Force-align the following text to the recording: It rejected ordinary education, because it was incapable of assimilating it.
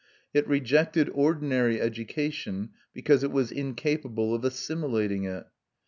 It 0.33 0.47
rejected 0.47 1.11
ordinary 1.13 1.79
education, 1.79 2.71
because 2.91 3.23
it 3.23 3.31
was 3.31 3.51
incapable 3.51 4.33
of 4.33 4.43
assimilating 4.43 5.25
it. 5.25 5.45